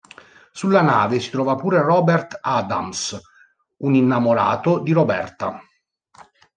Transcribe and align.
Sulla 0.51 0.81
nave 0.81 1.19
si 1.19 1.29
trova 1.29 1.53
pure 1.55 1.79
Robert 1.79 2.39
Adams, 2.41 3.15
un 3.81 3.93
innamorato 3.93 4.79
di 4.79 4.93
Roberta. 4.93 5.61